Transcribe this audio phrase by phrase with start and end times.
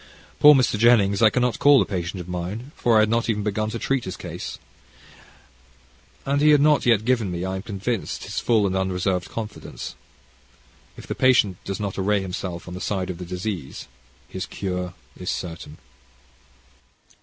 [0.39, 0.79] Poor Mr.
[0.79, 3.77] Jennings I cannot call a patient of mine, for I had not even begun to
[3.77, 4.57] treat his case,
[6.25, 9.93] and he had not yet given me, I am convinced, his full and unreserved confidence.
[10.97, 13.87] If the patient do not array himself on the side of the disease,
[14.27, 15.77] his cure is certain.